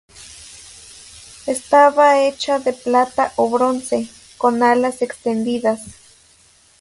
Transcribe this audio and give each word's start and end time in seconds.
Estaba 1.45 2.23
hecha 2.23 2.57
de 2.57 2.73
plata 2.73 3.33
o 3.35 3.51
bronce, 3.51 4.07
con 4.39 4.63
alas 4.63 5.03
extendidas. 5.03 5.83